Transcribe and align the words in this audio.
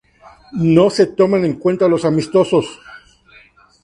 No 0.75 0.89
se 0.89 1.05
toman 1.05 1.45
en 1.45 1.59
cuenta 1.59 1.87
los 1.87 2.05
amistosos. 2.05 2.79